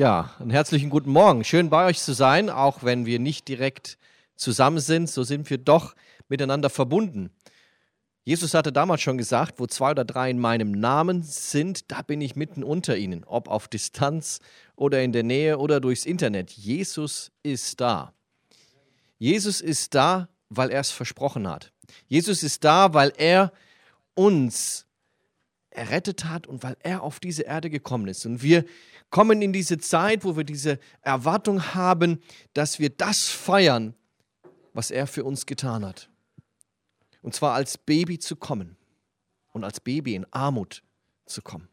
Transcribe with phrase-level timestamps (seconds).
[0.00, 1.44] Ja, einen herzlichen guten Morgen.
[1.44, 3.98] Schön bei euch zu sein, auch wenn wir nicht direkt
[4.34, 5.94] zusammen sind, so sind wir doch
[6.26, 7.28] miteinander verbunden.
[8.24, 12.22] Jesus hatte damals schon gesagt, wo zwei oder drei in meinem Namen sind, da bin
[12.22, 14.40] ich mitten unter ihnen, ob auf Distanz
[14.74, 16.50] oder in der Nähe oder durchs Internet.
[16.50, 18.14] Jesus ist da.
[19.18, 21.74] Jesus ist da, weil er es versprochen hat.
[22.06, 23.52] Jesus ist da, weil er
[24.14, 24.86] uns
[25.70, 28.26] errettet hat und weil er auf diese Erde gekommen ist.
[28.26, 28.64] Und wir
[29.08, 32.20] kommen in diese Zeit, wo wir diese Erwartung haben,
[32.54, 33.94] dass wir das feiern,
[34.72, 36.08] was er für uns getan hat.
[37.22, 38.76] Und zwar als Baby zu kommen
[39.52, 40.82] und als Baby in Armut
[41.26, 41.68] zu kommen.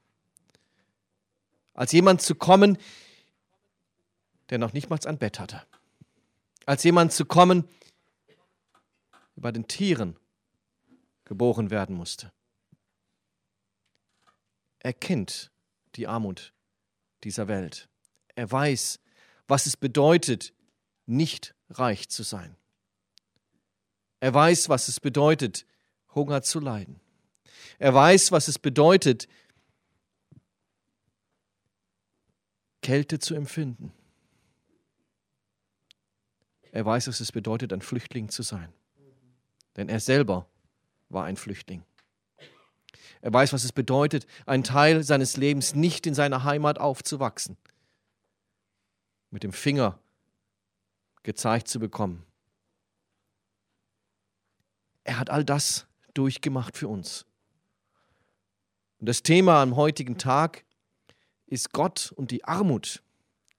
[1.73, 2.77] Als jemand zu kommen,
[4.49, 5.63] der noch nicht mal ein Bett hatte.
[6.65, 7.67] Als jemand zu kommen,
[9.35, 10.17] der bei den Tieren
[11.25, 12.31] geboren werden musste.
[14.87, 15.51] Er kennt
[15.95, 16.53] die Armut
[17.25, 17.89] dieser Welt.
[18.35, 19.01] Er weiß,
[19.45, 20.53] was es bedeutet,
[21.05, 22.55] nicht reich zu sein.
[24.21, 25.65] Er weiß, was es bedeutet,
[26.15, 27.01] Hunger zu leiden.
[27.79, 29.27] Er weiß, was es bedeutet,
[32.81, 33.91] Kälte zu empfinden.
[36.71, 38.71] Er weiß, was es bedeutet, ein Flüchtling zu sein.
[39.75, 40.47] Denn er selber
[41.09, 41.83] war ein Flüchtling.
[43.21, 47.57] Er weiß, was es bedeutet, einen Teil seines Lebens nicht in seiner Heimat aufzuwachsen.
[49.31, 49.99] Mit dem Finger
[51.23, 52.23] gezeigt zu bekommen.
[55.03, 57.25] Er hat all das durchgemacht für uns.
[58.99, 60.63] Und das Thema am heutigen Tag
[61.45, 63.01] ist Gott und die Armut.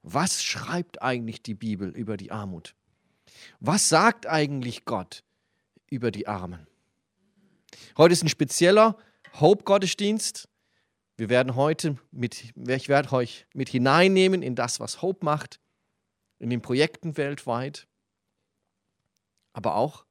[0.03, 2.75] Was schreibt eigentlich die Bibel über die Armut?
[3.61, 5.23] Was sagt eigentlich Gott
[5.91, 6.67] über die Armen?
[7.97, 8.97] Heute ist ein spezieller
[9.35, 10.49] Hope-Gottesdienst.
[11.17, 15.61] Wir werden heute mit, ich werde euch mit hineinnehmen in das, was Hope macht,
[16.39, 17.89] in den Projekten weltweit,
[19.53, 20.05] aber auch,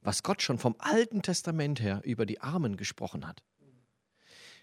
[0.00, 3.42] was Gott schon vom Alten Testament her über die Armen gesprochen hat.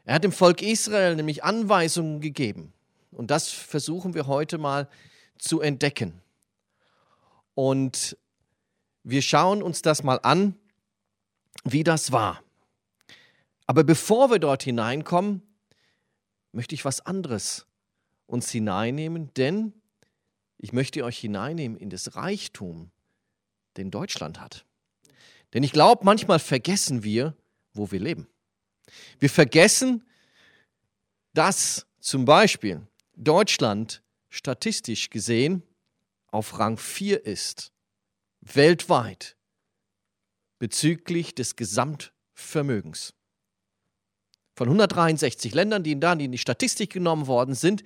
[0.04, 2.74] Er hat dem Volk Israel nämlich Anweisungen gegeben.
[3.12, 4.88] Und das versuchen wir heute mal
[5.38, 6.22] zu entdecken.
[7.54, 8.18] Und
[9.04, 10.56] wir schauen uns das mal an,
[11.64, 12.42] wie das war.
[13.72, 15.42] Aber bevor wir dort hineinkommen,
[16.52, 17.68] möchte ich was anderes
[18.26, 19.72] uns hineinnehmen, denn
[20.58, 22.92] ich möchte euch hineinnehmen in das Reichtum,
[23.78, 24.66] den Deutschland hat.
[25.54, 27.34] Denn ich glaube, manchmal vergessen wir,
[27.74, 28.28] wo wir leben.
[29.20, 30.04] Wir vergessen,
[31.34, 35.64] dass zum Beispiel Deutschland statistisch gesehen
[36.28, 37.72] auf Rang 4 ist,
[38.42, 39.38] weltweit,
[40.60, 43.14] bezüglich des Gesamtvermögens
[44.62, 47.82] von 163 Ländern, die da in die Statistik genommen worden sind,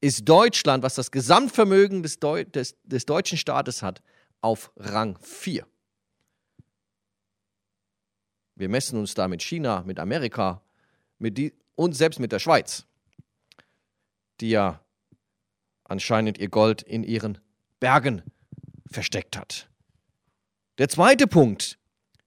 [0.00, 4.02] ist Deutschland, was das Gesamtvermögen des, Deu des, des deutschen Staates hat,
[4.40, 5.66] auf Rang 4.
[8.54, 10.62] Wir messen uns da mit China, mit Amerika
[11.18, 12.86] mit die, und selbst mit der Schweiz,
[14.40, 14.80] die ja
[15.82, 17.38] anscheinend ihr Gold in ihren
[17.80, 18.22] Bergen
[18.88, 19.68] versteckt hat.
[20.78, 21.80] Der zweite Punkt,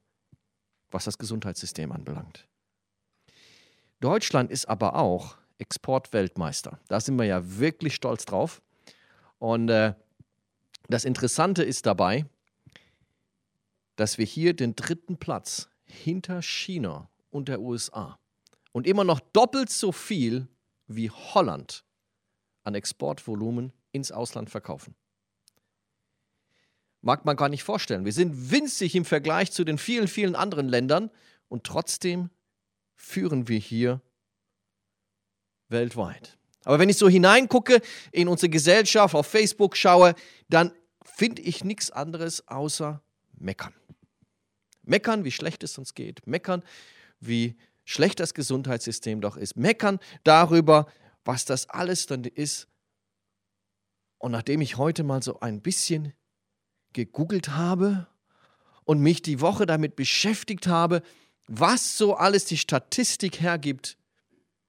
[0.90, 2.48] was das Gesundheitssystem anbelangt.
[3.98, 6.80] Deutschland ist aber auch Exportweltmeister.
[6.88, 8.62] Da sind wir ja wirklich stolz drauf.
[9.42, 9.94] Und äh,
[10.88, 12.26] das Interessante ist dabei,
[13.96, 18.20] dass wir hier den dritten Platz hinter China und der USA
[18.70, 20.46] und immer noch doppelt so viel
[20.86, 21.84] wie Holland
[22.62, 24.94] an Exportvolumen ins Ausland verkaufen.
[27.00, 28.04] Mag man gar nicht vorstellen.
[28.04, 31.10] Wir sind winzig im Vergleich zu den vielen, vielen anderen Ländern
[31.48, 32.30] und trotzdem
[32.94, 34.00] führen wir hier
[35.68, 36.38] weltweit.
[36.64, 37.80] Aber wenn ich so hineingucke
[38.12, 40.14] in unsere Gesellschaft, auf Facebook schaue,
[40.48, 40.72] dann
[41.04, 43.02] finde ich nichts anderes außer
[43.38, 43.74] meckern.
[44.82, 46.26] Meckern, wie schlecht es uns geht.
[46.26, 46.62] Meckern,
[47.20, 49.56] wie schlecht das Gesundheitssystem doch ist.
[49.56, 50.86] Meckern darüber,
[51.24, 52.68] was das alles dann ist.
[54.18, 56.12] Und nachdem ich heute mal so ein bisschen
[56.92, 58.06] gegoogelt habe
[58.84, 61.02] und mich die Woche damit beschäftigt habe,
[61.48, 63.96] was so alles die Statistik hergibt,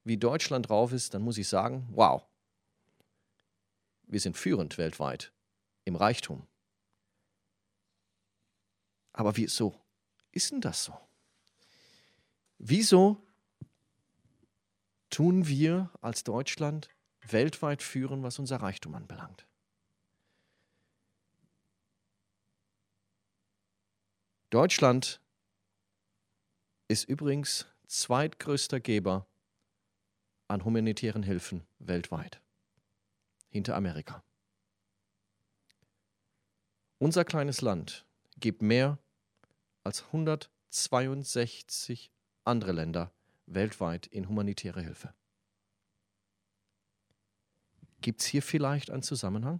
[0.03, 2.25] wie Deutschland drauf ist, dann muss ich sagen, wow,
[4.03, 5.31] wir sind führend weltweit
[5.85, 6.47] im Reichtum.
[9.13, 9.79] Aber wieso
[10.31, 10.97] ist denn das so?
[12.57, 13.21] Wieso
[15.09, 16.89] tun wir als Deutschland
[17.21, 19.45] weltweit führen, was unser Reichtum anbelangt?
[24.49, 25.19] Deutschland
[26.87, 29.27] ist übrigens zweitgrößter Geber
[30.53, 32.39] an humanitären Hilfen weltweit,
[33.49, 34.23] hinter Amerika.
[36.99, 38.05] Unser kleines Land
[38.37, 38.99] gibt mehr
[39.83, 42.11] als 162
[42.45, 43.11] andere Länder
[43.47, 45.13] weltweit in humanitäre Hilfe.
[48.01, 49.59] Gibt es hier vielleicht einen Zusammenhang?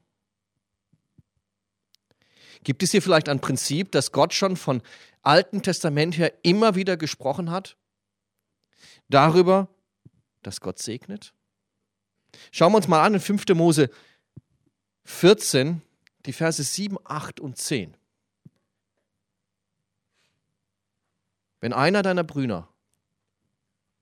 [2.64, 4.84] Gibt es hier vielleicht ein Prinzip, das Gott schon von
[5.24, 7.78] Alten Testament her immer wieder gesprochen hat?
[9.10, 9.70] Darüber,
[10.44, 11.34] dass Gott segnet?
[12.52, 13.46] Schauen wir uns mal an in 5.
[13.54, 13.90] Mose
[15.06, 15.82] 14,
[16.26, 17.96] die Verse 7, 8 und 10.
[21.60, 22.70] Wenn einer deiner Brüder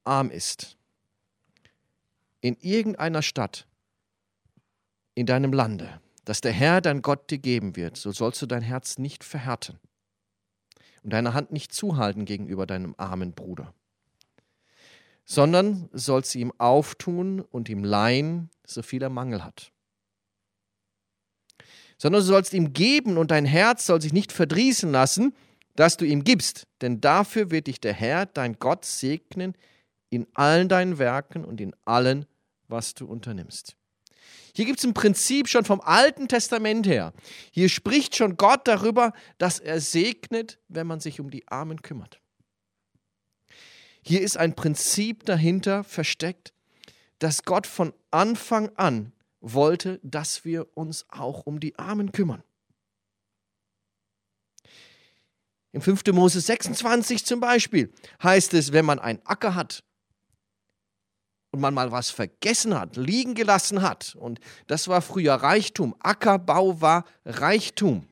[0.04, 0.78] arm ist,
[2.42, 3.68] in irgendeiner Stadt
[5.14, 8.62] in deinem Lande, das der Herr dein Gott dir geben wird, so sollst du dein
[8.62, 9.80] Herz nicht verhärten
[11.04, 13.74] und deine Hand nicht zuhalten gegenüber deinem armen Bruder,
[15.32, 19.72] sondern sollst du ihm auftun und ihm leihen, so viel er Mangel hat.
[21.98, 25.34] Sondern du sollst ihm geben und dein Herz soll sich nicht verdrießen lassen,
[25.78, 29.56] dass du ihm gibst, denn dafür wird dich der Herr, dein Gott, segnen
[30.10, 32.26] in allen deinen Werken und in allem,
[32.68, 33.78] was du unternimmst.
[34.54, 37.14] Hier gibt es ein Prinzip schon vom Alten Testament her.
[37.52, 42.21] Hier spricht schon Gott darüber, dass er segnet, wenn man sich um die Armen kümmert.
[44.04, 46.54] Hier ist ein Prinzip dahinter versteckt,
[47.20, 52.44] dass Gott von Anfang an wollte, dass wir uns auch um die Armen kümmern.
[55.72, 56.06] Im 5.
[56.08, 59.84] Mose 26 zum Beispiel heißt es, wenn man einen Acker hat
[61.52, 64.16] und man mal was vergessen hat, liegen gelassen hat.
[64.16, 65.96] Und das war früher Reichtum.
[66.00, 68.08] Ackerbau war Reichtum.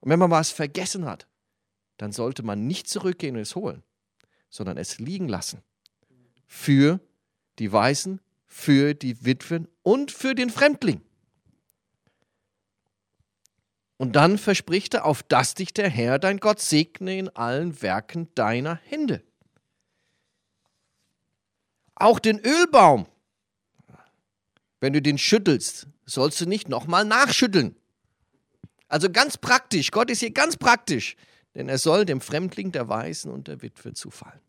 [0.00, 1.26] Und wenn man was vergessen hat,
[1.98, 3.82] dann sollte man nicht zurückgehen und es holen,
[4.56, 5.62] sondern es liegen lassen.
[6.46, 7.00] Für
[7.58, 11.02] die Weißen, für die Witwen und für den Fremdling.
[13.98, 18.28] Und dann verspricht er, auf dass dich der Herr, dein Gott, segne in allen Werken
[18.34, 19.22] deiner Hände.
[21.94, 23.06] Auch den Ölbaum,
[24.80, 27.74] wenn du den schüttelst, sollst du nicht nochmal nachschütteln.
[28.88, 31.16] Also ganz praktisch, Gott ist hier ganz praktisch,
[31.54, 34.45] denn er soll dem Fremdling, der Weisen und der Witwe zufallen.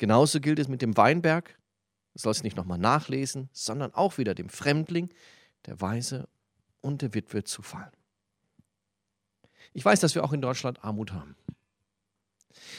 [0.00, 1.58] Genauso gilt es mit dem Weinberg.
[2.14, 5.12] Du sollst nicht nochmal nachlesen, sondern auch wieder dem Fremdling,
[5.66, 6.26] der Weise
[6.80, 7.92] und der Witwe zufallen.
[9.74, 11.36] Ich weiß, dass wir auch in Deutschland Armut haben.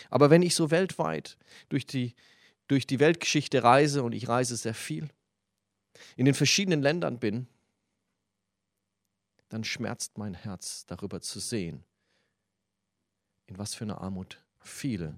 [0.09, 1.37] Aber wenn ich so weltweit
[1.69, 2.15] durch die
[2.67, 5.07] durch die Weltgeschichte reise, und ich reise sehr viel,
[6.15, 7.45] in den verschiedenen Ländern bin,
[9.49, 11.83] dann schmerzt mein Herz darüber zu sehen,
[13.45, 15.15] in was für eine Armut viele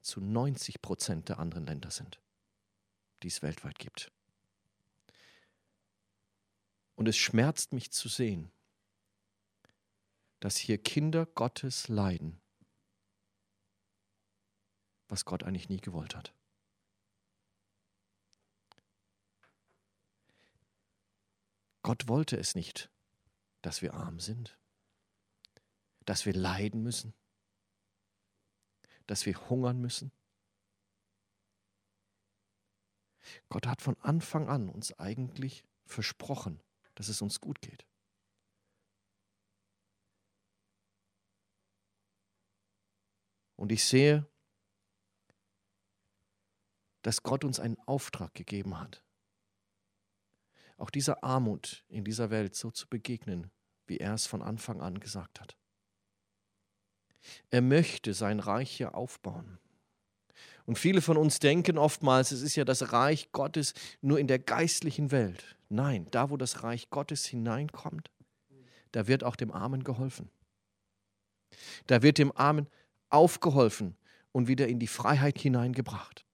[0.00, 2.20] zu 90 Prozent der anderen Länder sind,
[3.22, 4.12] die es weltweit gibt.
[6.94, 8.50] Und es schmerzt mich zu sehen,
[10.40, 12.40] dass hier Kinder Gottes leiden,
[15.08, 16.34] was Gott eigentlich nie gewollt hat.
[21.82, 22.90] Gott wollte es nicht,
[23.62, 24.58] dass wir arm sind,
[26.04, 27.14] dass wir leiden müssen,
[29.10, 30.12] dass wir hungern müssen?
[33.48, 36.62] Gott hat von Anfang an uns eigentlich versprochen,
[36.94, 37.84] dass es uns gut geht.
[43.56, 44.30] Und ich sehe,
[47.02, 49.04] dass Gott uns einen Auftrag gegeben hat,
[50.76, 53.50] auch dieser Armut in dieser Welt so zu begegnen,
[53.86, 55.58] wie er es von Anfang an gesagt hat.
[57.50, 59.58] Er möchte sein Reich hier aufbauen.
[60.66, 64.38] Und viele von uns denken oftmals, es ist ja das Reich Gottes nur in der
[64.38, 65.56] geistlichen Welt.
[65.68, 68.10] Nein, da wo das Reich Gottes hineinkommt,
[68.92, 70.30] da wird auch dem Armen geholfen.
[71.86, 72.68] Da wird dem Armen
[73.08, 73.96] aufgeholfen
[74.32, 76.24] und wieder in die Freiheit hineingebracht.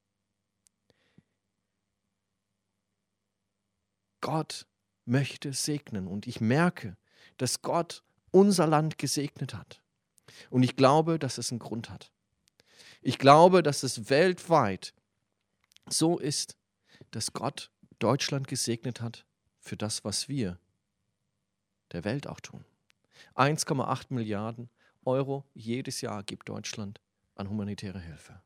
[4.20, 4.66] Gott
[5.04, 6.96] möchte segnen und ich merke,
[7.36, 8.02] dass Gott
[8.32, 9.80] unser Land gesegnet hat.
[10.50, 12.10] Und ich glaube, dass es einen Grund hat.
[13.02, 14.94] Ich glaube, dass es weltweit
[15.88, 16.56] so ist,
[17.10, 19.24] dass Gott Deutschland gesegnet hat
[19.60, 20.58] für das, was wir
[21.92, 22.64] der Welt auch tun.
[23.34, 24.70] 1,8 Milliarden
[25.04, 27.00] Euro jedes Jahr gibt Deutschland
[27.36, 28.42] an humanitäre Hilfe.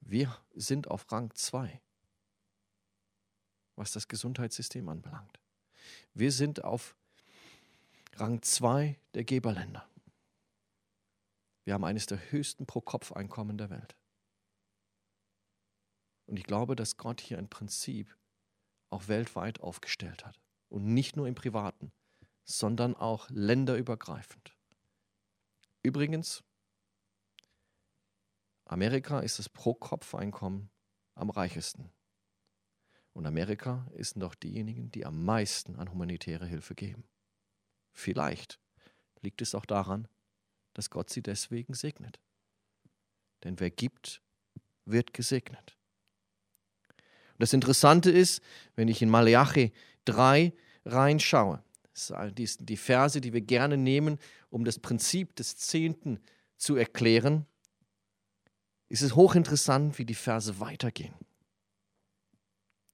[0.00, 1.80] Wir sind auf Rang 2,
[3.74, 5.40] was das Gesundheitssystem anbelangt.
[6.12, 6.94] Wir sind auf
[8.16, 9.88] Rang 2 der Geberländer.
[11.64, 13.96] Wir haben eines der höchsten Pro-Kopf-Einkommen der Welt.
[16.26, 18.16] Und ich glaube, dass Gott hier ein Prinzip
[18.90, 20.38] auch weltweit aufgestellt hat.
[20.68, 21.90] Und nicht nur im Privaten,
[22.44, 24.56] sondern auch länderübergreifend.
[25.82, 26.44] Übrigens,
[28.64, 30.70] Amerika ist das Pro-Kopf-Einkommen
[31.16, 31.90] am reichesten.
[33.12, 37.04] Und Amerika ist doch diejenigen, die am meisten an humanitäre Hilfe geben.
[37.94, 38.58] Vielleicht
[39.22, 40.06] liegt es auch daran,
[40.74, 42.20] dass Gott sie deswegen segnet.
[43.44, 44.20] Denn wer gibt,
[44.84, 45.78] wird gesegnet.
[46.88, 48.42] Und das Interessante ist,
[48.74, 49.72] wenn ich in Malachi
[50.04, 50.52] 3
[50.84, 51.62] reinschaue,
[52.28, 54.18] die Verse, die wir gerne nehmen,
[54.50, 56.20] um das Prinzip des Zehnten
[56.56, 57.46] zu erklären,
[58.88, 61.14] ist es hochinteressant, wie die Verse weitergehen.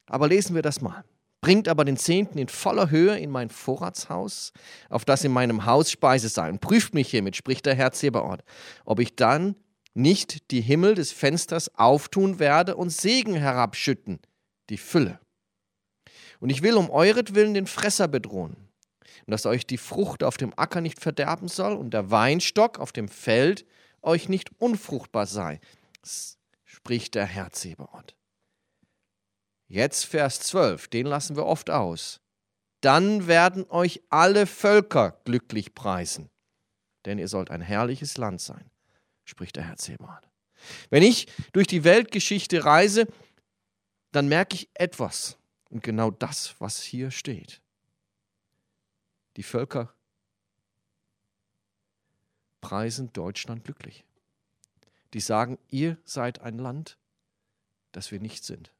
[0.06, 1.04] Aber lesen wir das mal.
[1.40, 4.52] Bringt aber den Zehnten in voller Höhe in mein Vorratshaus,
[4.90, 8.44] auf das in meinem Haus Speise sei, und prüft mich hiermit, spricht der Herr Zebaoth,
[8.84, 9.56] ob ich dann
[9.94, 14.20] nicht die Himmel des Fensters auftun werde und Segen herabschütten,
[14.68, 15.18] die Fülle.
[16.40, 18.56] Und ich will um euretwillen den Fresser bedrohen,
[19.26, 22.92] und dass euch die Frucht auf dem Acker nicht verderben soll und der Weinstock auf
[22.92, 23.64] dem Feld
[24.02, 25.60] euch nicht unfruchtbar sei,
[26.64, 28.14] spricht der Herr Zebaoth.
[29.70, 32.20] Jetzt Vers 12, den lassen wir oft aus.
[32.80, 36.28] Dann werden euch alle Völker glücklich preisen,
[37.04, 38.68] denn ihr sollt ein herrliches Land sein,
[39.24, 40.28] spricht der Herr Zebaoth.
[40.90, 43.06] Wenn ich durch die Weltgeschichte reise,
[44.10, 47.62] dann merke ich etwas und genau das, was hier steht.
[49.36, 49.94] Die Völker
[52.60, 54.04] preisen Deutschland glücklich.
[55.12, 56.98] Die sagen, ihr seid ein Land,
[57.92, 58.72] das wir nicht sind.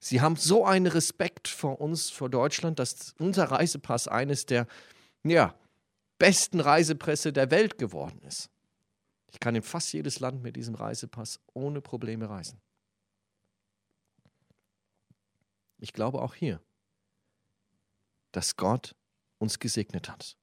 [0.00, 4.66] Sie haben so einen Respekt vor uns, vor Deutschland, dass unser Reisepass eines der
[5.22, 5.54] ja,
[6.18, 8.48] besten Reisepresse der Welt geworden ist.
[9.30, 12.60] Ich kann in fast jedes Land mit diesem Reisepass ohne Probleme reisen.
[15.78, 16.60] Ich glaube auch hier,
[18.32, 18.94] dass Gott
[19.38, 20.36] uns gesegnet hat.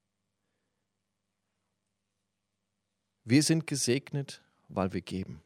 [3.23, 5.41] Wir sind gesegnet, weil wir geben.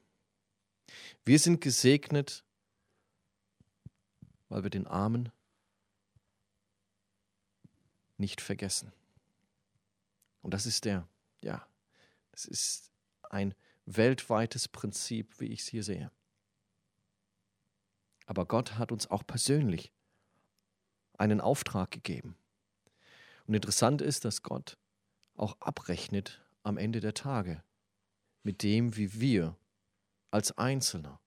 [1.25, 2.43] Wir sind gesegnet,
[4.51, 5.31] weil wir den Armen
[8.17, 8.91] nicht vergessen.
[10.41, 11.07] Und das ist der,
[11.41, 11.65] ja,
[12.31, 12.91] das ist
[13.29, 13.55] ein
[13.85, 16.11] weltweites Prinzip, wie ich es hier sehe.
[18.25, 19.93] Aber Gott hat uns auch persönlich
[21.17, 22.35] einen Auftrag gegeben.
[23.47, 24.77] Und interessant ist, dass Gott
[25.35, 27.63] auch abrechnet am Ende der Tage
[28.43, 29.57] mit dem, wie wir
[30.29, 31.21] als Einzelner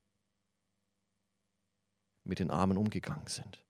[2.25, 3.63] mit den Armen umgegangen sind.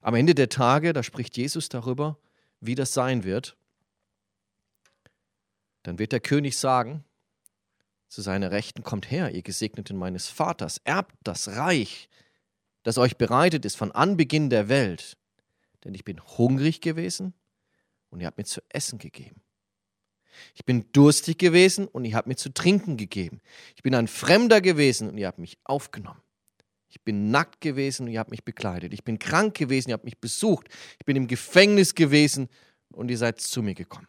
[0.00, 2.18] Am Ende der Tage, da spricht Jesus darüber,
[2.60, 3.56] wie das sein wird.
[5.82, 7.04] Dann wird der König sagen,
[8.08, 12.08] zu seiner Rechten kommt her, ihr Gesegneten meines Vaters, erbt das Reich,
[12.82, 15.18] das euch bereitet ist von Anbeginn der Welt.
[15.84, 17.34] Denn ich bin hungrig gewesen
[18.08, 19.42] und ihr habt mir zu essen gegeben.
[20.54, 23.40] Ich bin durstig gewesen und ihr habt mir zu trinken gegeben.
[23.76, 26.20] Ich bin ein Fremder gewesen und ihr habt mich aufgenommen.
[26.88, 28.92] Ich bin nackt gewesen und ihr habt mich bekleidet.
[28.94, 30.68] Ich bin krank gewesen, ihr habt mich besucht.
[30.98, 32.48] Ich bin im Gefängnis gewesen
[32.92, 34.08] und ihr seid zu mir gekommen.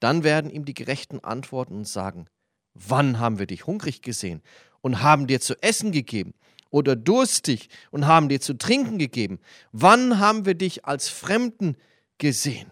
[0.00, 2.26] Dann werden ihm die Gerechten antworten und sagen,
[2.74, 4.42] wann haben wir dich hungrig gesehen
[4.80, 6.34] und haben dir zu essen gegeben
[6.70, 9.40] oder durstig und haben dir zu trinken gegeben?
[9.72, 11.76] Wann haben wir dich als Fremden
[12.18, 12.70] gesehen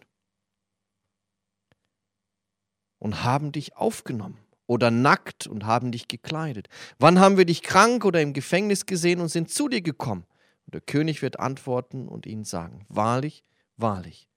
[3.06, 4.36] und haben dich aufgenommen
[4.66, 6.68] oder nackt und haben dich gekleidet?
[6.98, 10.26] Wann haben wir dich krank oder im Gefängnis gesehen und sind zu dir gekommen?
[10.64, 13.44] Und der König wird antworten und ihnen sagen, wahrlich,
[13.76, 14.28] wahrlich,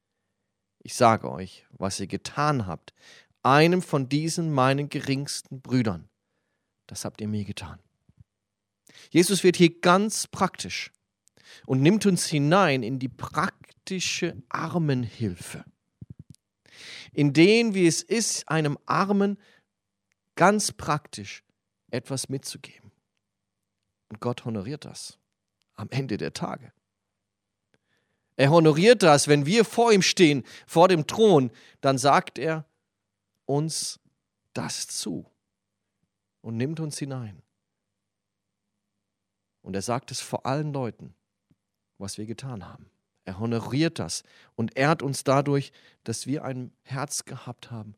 [0.84, 2.94] ich sage euch, was ihr getan habt,
[3.42, 6.08] einem von diesen meinen geringsten Brüdern,
[6.86, 7.80] das habt ihr mir getan.
[9.10, 10.92] Jesus wird hier ganz praktisch
[11.66, 15.66] und nimmt uns hinein in die praktische Armenhilfe,
[17.14, 19.38] in denen, wie es ist, einem Armen
[20.36, 21.44] ganz praktisch
[21.92, 22.92] etwas mitzugeben.
[24.10, 25.20] Und Gott honoriert das
[25.76, 26.72] am Ende der Tage.
[28.36, 32.66] Er honoriert das, wenn wir vor ihm stehen, vor dem Thron, dann sagt er
[33.46, 34.00] uns
[34.54, 35.30] das zu
[36.42, 37.42] und nimmt uns hinein.
[39.62, 41.14] Und er sagt es vor allen Leuten,
[41.98, 42.90] was wir getan haben.
[43.26, 44.24] Er honoriert das
[44.56, 45.72] und ehrt uns dadurch,
[46.04, 47.96] dass wir ein Herz gehabt haben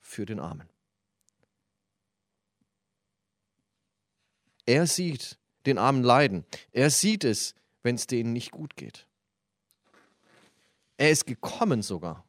[0.00, 0.68] für den Armen.
[4.66, 6.44] Er sieht den Armen leiden.
[6.72, 9.06] Er sieht es, wenn es denen nicht gut geht.
[10.96, 12.24] Er ist gekommen sogar,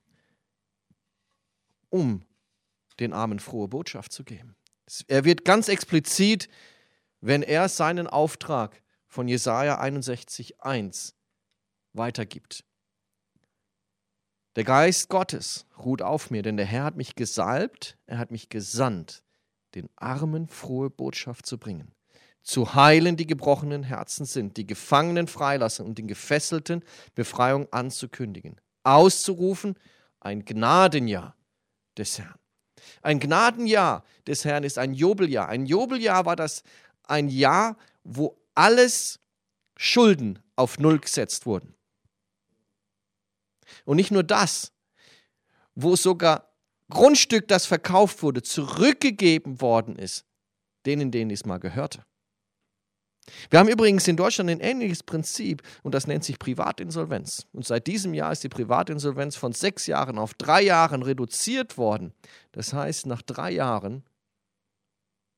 [1.90, 2.26] um
[3.00, 4.56] den Armen frohe Botschaft zu geben.
[5.08, 6.50] Er wird ganz explizit,
[7.22, 11.14] wenn er seinen Auftrag von Jesaja 61,1
[11.96, 12.64] weitergibt.
[14.56, 18.50] Der Geist Gottes ruht auf mir, denn der Herr hat mich gesalbt, er hat mich
[18.50, 19.24] gesandt,
[19.76, 21.96] den Armen frohe Botschaft zu bringen
[22.46, 26.84] zu heilen, die gebrochenen Herzen sind, die Gefangenen freilassen und den Gefesselten
[27.16, 29.76] Befreiung anzukündigen, auszurufen
[30.20, 31.36] ein Gnadenjahr
[31.98, 32.40] des Herrn.
[33.02, 35.50] Ein Gnadenjahr des Herrn ist ein Jubeljahr.
[35.50, 36.62] Ein Jubeljahr war das
[37.04, 39.20] ein Jahr, wo alles
[39.76, 41.75] Schulden auf Null gesetzt wurden.
[43.86, 44.72] Und nicht nur das,
[45.76, 46.52] wo sogar
[46.90, 50.26] Grundstück, das verkauft wurde, zurückgegeben worden ist,
[50.86, 52.06] denen, denen es mal gehörte.
[53.50, 57.48] Wir haben übrigens in Deutschland ein ähnliches Prinzip und das nennt sich Privatinsolvenz.
[57.54, 62.14] Und seit diesem Jahr ist die Privatinsolvenz von sechs Jahren auf drei Jahren reduziert worden.
[62.52, 64.04] Das heißt, nach drei Jahren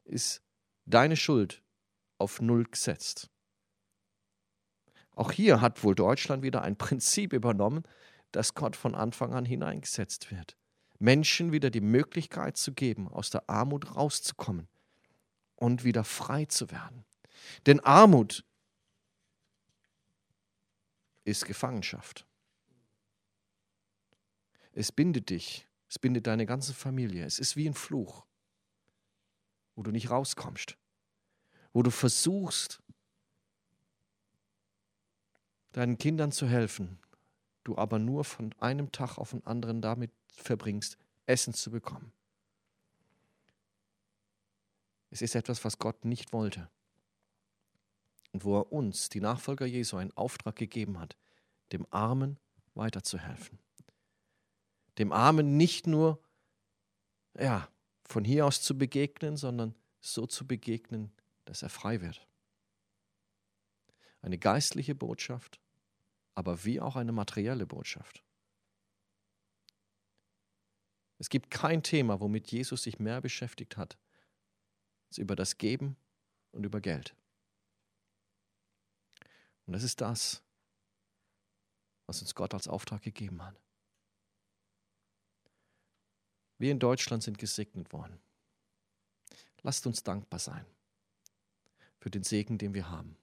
[0.03, 0.41] ist
[0.85, 1.63] deine Schuld
[2.17, 3.29] auf Null gesetzt.
[5.15, 7.83] Auch hier hat wohl Deutschland wieder ein Prinzip übernommen,
[8.37, 10.55] das Gott von Anfang an hineingesetzt wird.
[10.99, 14.67] Menschen wieder die Möglichkeit zu geben, aus der Armut rauszukommen
[15.55, 17.03] und wieder frei zu werden.
[17.65, 18.45] Denn Armut
[21.23, 22.27] ist Gefangenschaft.
[24.71, 27.25] Es bindet dich, es bindet deine ganze Familie.
[27.25, 28.27] Es ist wie ein Fluch,
[29.75, 30.77] wo du nicht rauskommst,
[31.73, 32.83] wo du versuchst,
[35.71, 36.99] deinen Kindern zu helfen,
[37.67, 42.11] du aber nur von einem Tag auf den anderen damit verbringst, Essen zu bekommen.
[45.09, 46.69] Es ist etwas, was Gott nicht wollte
[48.31, 51.17] und wo er uns, die Nachfolger Jesu, einen Auftrag gegeben hat,
[51.71, 52.39] dem Armen
[52.75, 53.59] weiterzuhelfen.
[54.97, 56.21] Dem Armen nicht nur
[57.37, 57.69] ja,
[58.03, 61.11] von hier aus zu begegnen, sondern so zu begegnen,
[61.45, 62.27] dass er frei wird.
[64.21, 65.59] Eine geistliche Botschaft,
[66.37, 68.23] aber wie auch eine materielle Botschaft.
[71.17, 73.97] Es gibt kein Thema, womit Jesus sich mehr beschäftigt hat,
[75.07, 75.97] als über das Geben
[76.51, 77.15] und über Geld.
[79.65, 80.43] Und das ist das,
[82.05, 83.59] was uns Gott als Auftrag gegeben hat.
[86.59, 88.21] Wir in Deutschland sind gesegnet worden.
[89.63, 90.67] Lasst uns dankbar sein
[91.99, 93.17] für den Segen, den wir haben.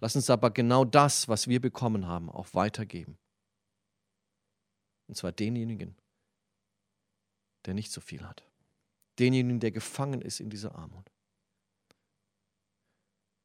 [0.00, 3.18] Lasst uns aber genau das, was wir bekommen haben, auch weitergeben.
[5.08, 5.96] Und zwar denjenigen,
[7.64, 8.44] der nicht so viel hat.
[9.18, 11.10] Denjenigen, der gefangen ist in dieser Armut.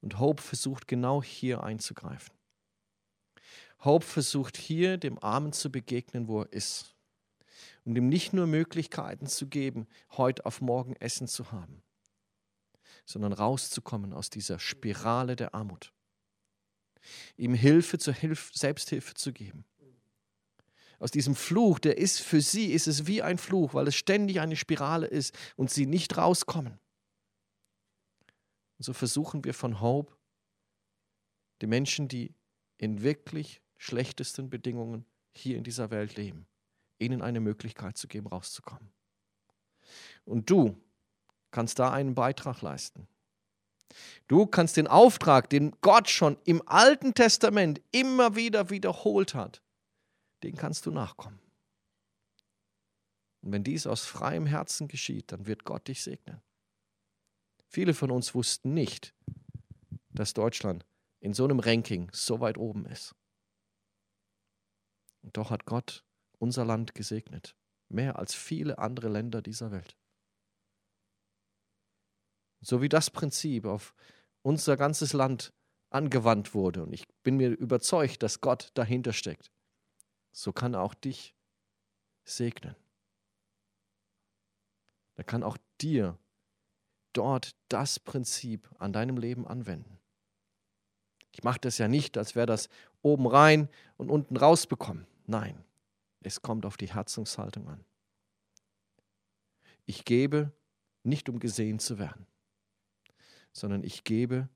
[0.02, 2.34] Und Hope versucht genau hier einzugreifen.
[3.84, 6.96] Hope versucht hier dem Armen zu begegnen, wo er ist.
[7.86, 11.82] Um ihm nicht nur Möglichkeiten zu geben, heute auf morgen Essen zu haben,
[13.06, 15.94] sondern rauszukommen aus dieser Spirale der Armut.
[17.38, 19.66] Ihm Hilfe zur Hilf Selbsthilfe zu geben.
[21.00, 24.40] Aus diesem Fluch, der ist für sie, ist es wie ein Fluch, weil es ständig
[24.40, 26.80] eine Spirale ist und sie nicht rauskommen.
[28.78, 30.16] Und so versuchen wir von Hope,
[31.62, 32.36] die Menschen, die
[32.78, 36.46] in wirklich schlechtesten Bedingungen hier in dieser Welt leben,
[37.00, 38.92] ihnen eine Möglichkeit zu geben, rauszukommen.
[40.24, 40.80] Und du
[41.50, 43.08] kannst da einen Beitrag leisten.
[44.28, 49.62] Du kannst den Auftrag, den Gott schon im Alten Testament immer wieder wiederholt hat,
[50.44, 51.40] den kannst du nachkommen.
[53.42, 56.42] Und wenn dies aus freiem Herzen geschieht, dann wird Gott dich segnen.
[57.68, 59.14] Viele von uns wussten nicht,
[60.10, 60.86] dass Deutschland
[61.20, 63.16] in so einem Ranking so weit oben ist.
[65.22, 66.04] Und doch hat Gott
[66.40, 67.56] unser Land gesegnet,
[67.90, 69.96] mehr als viele andere Länder dieser Welt.
[72.62, 73.94] So wie das Prinzip auf
[74.42, 75.54] unser ganzes Land
[75.90, 79.52] angewandt wurde, und ich bin mir überzeugt, dass Gott dahinter steckt,
[80.32, 81.36] so kann er auch dich
[82.24, 82.76] segnen.
[85.16, 86.18] Er kann auch dir
[87.14, 90.00] dort das Prinzip an deinem Leben anwenden.
[91.32, 92.70] Ich mache das ja nicht, als wäre das
[93.02, 95.08] oben rein und unten rausbekommen.
[95.28, 95.64] Nein,
[96.22, 97.84] es kommt auf die Herzungshaltung an.
[99.86, 100.52] Ich gebe
[101.04, 102.28] nicht, um gesehen zu werden,
[103.54, 104.50] sondern ich gebe,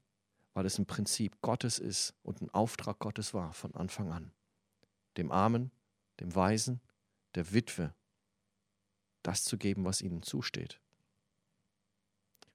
[0.54, 4.32] weil es ein Prinzip Gottes ist und ein Auftrag Gottes war von Anfang an.
[5.18, 5.72] Dem Armen,
[6.20, 6.82] dem Weisen,
[7.36, 7.94] der Witwe
[9.26, 10.80] das zu geben, was ihnen zusteht.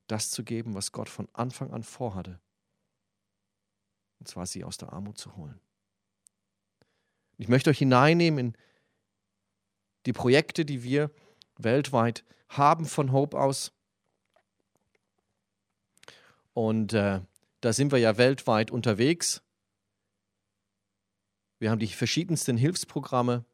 [0.06, 2.40] Das zu geben, was Gott von Anfang an vorhatte.
[4.18, 5.60] Und zwar sie aus der Armut zu holen.
[7.38, 8.56] Ich möchte euch hineinnehmen in
[10.06, 11.10] die Projekte, die wir
[11.56, 13.72] weltweit haben von Hope aus.
[16.60, 17.22] Und äh,
[17.62, 19.40] da sind wir ja weltweit unterwegs.
[21.58, 23.46] Wir haben die verschiedensten Hilfsprogramme.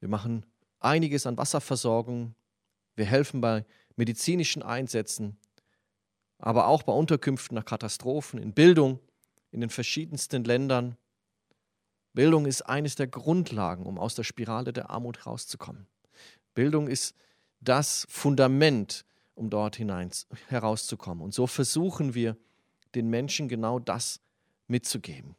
[0.00, 0.44] Wir machen
[0.78, 2.34] einiges an Wasserversorgung.
[2.94, 3.64] Wir helfen bei
[3.96, 5.38] medizinischen Einsätzen,
[6.36, 9.00] aber auch bei Unterkünften nach Katastrophen, in Bildung
[9.50, 10.98] in den verschiedensten Ländern.
[12.12, 15.86] Bildung ist eines der Grundlagen, um aus der Spirale der Armut rauszukommen.
[16.52, 17.16] Bildung ist
[17.60, 20.10] das Fundament, um dort hinein
[20.48, 21.22] herauszukommen.
[21.22, 22.36] Und so versuchen wir,
[22.94, 24.20] den Menschen genau das
[24.66, 25.36] mitzugeben.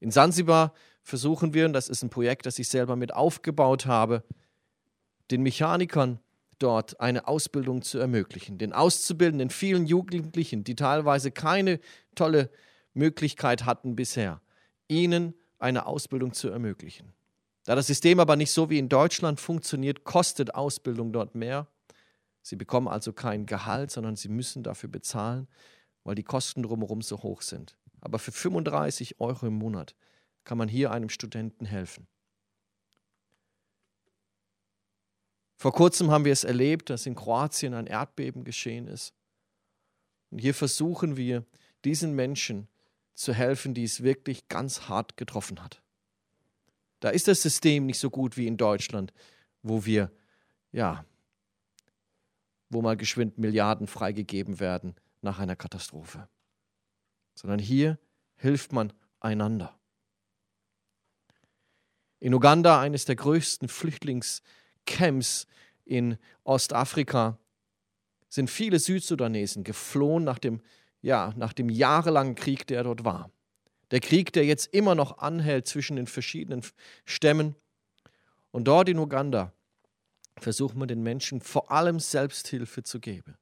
[0.00, 4.22] In Sansibar versuchen wir, und das ist ein Projekt, das ich selber mit aufgebaut habe,
[5.30, 6.20] den Mechanikern
[6.58, 8.58] dort eine Ausbildung zu ermöglichen.
[8.58, 11.80] Den Auszubildenden, vielen Jugendlichen, die teilweise keine
[12.14, 12.50] tolle
[12.94, 14.40] Möglichkeit hatten bisher,
[14.88, 17.12] ihnen eine Ausbildung zu ermöglichen.
[17.64, 21.68] Da das System aber nicht so wie in Deutschland funktioniert, kostet Ausbildung dort mehr.
[22.48, 25.48] Sie bekommen also kein Gehalt, sondern sie müssen dafür bezahlen,
[26.02, 27.76] weil die Kosten drumherum so hoch sind.
[28.00, 29.94] Aber für 35 Euro im Monat
[30.44, 32.06] kann man hier einem Studenten helfen.
[35.56, 39.12] Vor kurzem haben wir es erlebt, dass in Kroatien ein Erdbeben geschehen ist.
[40.30, 41.44] Und hier versuchen wir,
[41.84, 42.66] diesen Menschen
[43.12, 45.82] zu helfen, die es wirklich ganz hart getroffen hat.
[47.00, 49.12] Da ist das System nicht so gut wie in Deutschland,
[49.62, 50.10] wo wir,
[50.72, 51.04] ja,
[52.70, 56.28] wo mal geschwind Milliarden freigegeben werden nach einer Katastrophe.
[57.34, 57.98] Sondern hier
[58.36, 59.78] hilft man einander.
[62.20, 64.42] In Uganda, eines der größten Flüchtlings-
[64.88, 65.46] Camps
[65.84, 67.38] in Ostafrika
[68.28, 70.62] sind viele Südsudanesen geflohen nach dem,
[71.02, 73.30] ja, nach dem jahrelangen Krieg, der dort war.
[73.90, 76.62] Der Krieg, der jetzt immer noch anhält zwischen den verschiedenen
[77.04, 77.54] Stämmen.
[78.50, 79.52] Und dort in Uganda
[80.40, 83.36] versucht man den Menschen vor allem Selbsthilfe zu geben,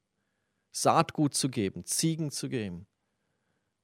[0.71, 2.87] Saatgut zu geben, Ziegen zu geben,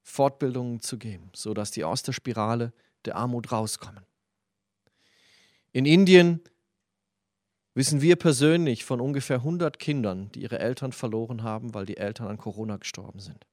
[0.02, 2.73] Fortbildungen zu geben, sodass die aus der Spirale
[3.06, 4.06] der Armut rauskommen.
[5.71, 6.41] In Indien
[7.73, 12.28] wissen wir persönlich von ungefähr 100 Kindern, die ihre Eltern verloren haben, weil die Eltern
[12.28, 13.47] an Corona gestorben sind.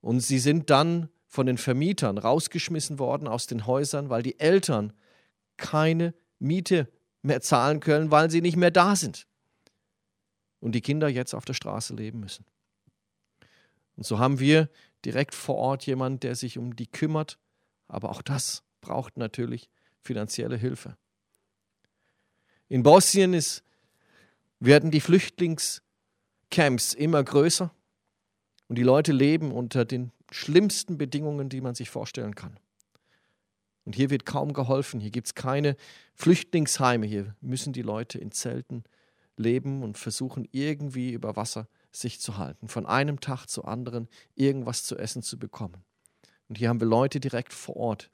[0.00, 4.92] Und sie sind dann von den Vermietern rausgeschmissen worden aus den Häusern, weil die Eltern
[5.56, 6.88] keine Miete
[7.22, 9.26] mehr zahlen können, weil sie nicht mehr da sind.
[10.60, 12.44] Und die Kinder jetzt auf der Straße leben müssen.
[13.96, 14.68] Und so haben wir
[15.04, 17.38] direkt vor Ort jemanden, der sich um die kümmert.
[17.88, 20.96] Aber auch das braucht natürlich finanzielle Hilfe.
[22.68, 23.62] In Bosnien ist,
[24.58, 27.72] werden die Flüchtlingscamps immer größer
[28.68, 32.58] und die Leute leben unter den schlimmsten Bedingungen, die man sich vorstellen kann.
[33.84, 35.00] Und hier wird kaum geholfen.
[35.00, 35.76] Hier gibt es keine
[36.14, 37.06] Flüchtlingsheime.
[37.06, 38.84] Hier müssen die Leute in Zelten
[39.36, 42.68] leben und versuchen irgendwie über Wasser sich zu halten.
[42.68, 45.84] Von einem Tag zu anderen irgendwas zu essen zu bekommen.
[46.48, 48.10] Und hier haben wir Leute direkt vor Ort,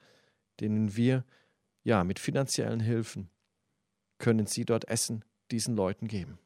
[0.60, 1.24] denen wir
[1.84, 3.30] ja mit finanziellen Hilfen
[4.18, 6.38] können sie dort Essen diesen Leuten geben.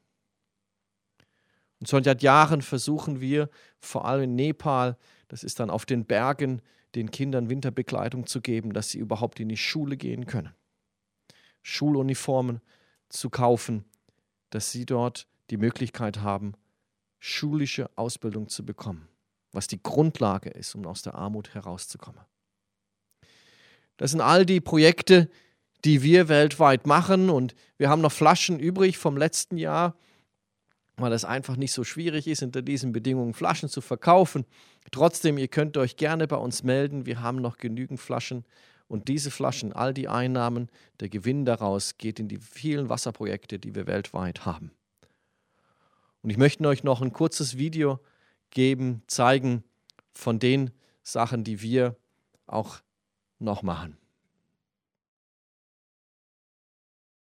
[1.79, 6.05] Und schon seit Jahren versuchen wir, vor allem in Nepal, das ist dann auf den
[6.05, 6.61] Bergen,
[6.95, 10.53] den Kindern Winterbekleidung zu geben, dass sie überhaupt in die Schule gehen können.
[11.61, 12.61] Schuluniformen
[13.09, 13.85] zu kaufen,
[14.49, 16.53] dass sie dort die Möglichkeit haben,
[17.19, 19.07] schulische Ausbildung zu bekommen,
[19.51, 22.21] was die Grundlage ist, um aus der Armut herauszukommen.
[23.97, 25.29] Das sind all die Projekte,
[25.85, 27.29] die wir weltweit machen.
[27.29, 29.95] Und wir haben noch Flaschen übrig vom letzten Jahr,
[30.97, 34.45] weil es einfach nicht so schwierig ist, unter diesen Bedingungen Flaschen zu verkaufen.
[34.91, 37.05] Trotzdem, ihr könnt euch gerne bei uns melden.
[37.05, 38.45] Wir haben noch genügend Flaschen.
[38.87, 43.73] Und diese Flaschen, all die Einnahmen, der Gewinn daraus geht in die vielen Wasserprojekte, die
[43.73, 44.71] wir weltweit haben.
[46.21, 47.99] Und ich möchte euch noch ein kurzes Video
[48.51, 49.63] geben, zeigen
[50.13, 51.97] von den Sachen, die wir
[52.45, 52.81] auch
[53.39, 53.97] noch machen.